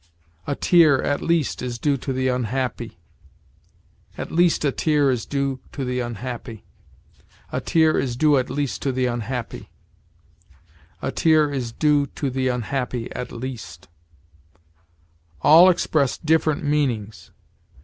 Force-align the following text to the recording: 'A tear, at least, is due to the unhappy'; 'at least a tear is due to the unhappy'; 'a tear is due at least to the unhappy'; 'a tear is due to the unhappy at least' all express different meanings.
'A 0.47 0.55
tear, 0.55 1.03
at 1.03 1.21
least, 1.21 1.61
is 1.61 1.77
due 1.77 1.95
to 1.95 2.11
the 2.11 2.27
unhappy'; 2.27 2.97
'at 4.17 4.31
least 4.31 4.65
a 4.65 4.71
tear 4.71 5.11
is 5.11 5.27
due 5.27 5.59
to 5.71 5.85
the 5.85 5.99
unhappy'; 5.99 6.65
'a 7.51 7.61
tear 7.61 7.99
is 7.99 8.15
due 8.15 8.37
at 8.39 8.49
least 8.49 8.81
to 8.81 8.91
the 8.91 9.05
unhappy'; 9.05 9.69
'a 11.03 11.11
tear 11.11 11.53
is 11.53 11.71
due 11.71 12.07
to 12.07 12.31
the 12.31 12.47
unhappy 12.47 13.11
at 13.13 13.31
least' 13.31 13.89
all 15.43 15.69
express 15.69 16.17
different 16.17 16.63
meanings. 16.63 17.29